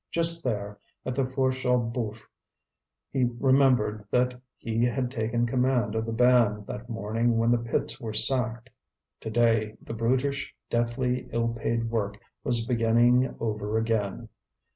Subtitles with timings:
[0.09, 2.25] Just there, at the Fourche aux Boeufs,
[3.11, 8.01] he remembered that he had taken command of the band that morning when the pits
[8.01, 8.71] were sacked.
[9.19, 14.29] Today the brutish, deathly, ill paid work was beginning over again.